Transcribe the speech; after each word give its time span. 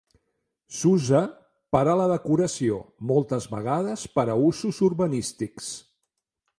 S'usa 0.77 1.19
per 1.77 1.81
a 1.91 1.93
la 2.01 2.07
decoració, 2.13 2.79
moltes 3.13 3.47
vegades 3.55 4.09
per 4.19 4.27
a 4.37 4.41
usos 4.49 4.85
urbanístics. 4.93 5.73